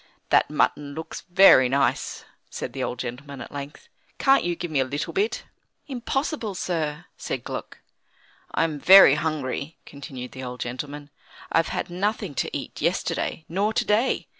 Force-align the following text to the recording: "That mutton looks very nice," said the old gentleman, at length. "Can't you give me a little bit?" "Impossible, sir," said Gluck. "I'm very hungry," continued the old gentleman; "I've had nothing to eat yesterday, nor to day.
"That 0.31 0.49
mutton 0.49 0.95
looks 0.95 1.21
very 1.29 1.69
nice," 1.69 2.25
said 2.49 2.73
the 2.73 2.81
old 2.83 2.97
gentleman, 2.97 3.39
at 3.39 3.51
length. 3.51 3.87
"Can't 4.17 4.43
you 4.43 4.55
give 4.55 4.71
me 4.71 4.79
a 4.79 4.83
little 4.83 5.13
bit?" 5.13 5.43
"Impossible, 5.85 6.55
sir," 6.55 7.05
said 7.17 7.43
Gluck. 7.43 7.77
"I'm 8.51 8.79
very 8.79 9.13
hungry," 9.13 9.77
continued 9.85 10.31
the 10.31 10.41
old 10.43 10.59
gentleman; 10.59 11.11
"I've 11.51 11.67
had 11.67 11.91
nothing 11.91 12.33
to 12.33 12.57
eat 12.57 12.81
yesterday, 12.81 13.45
nor 13.47 13.73
to 13.73 13.85
day. 13.85 14.27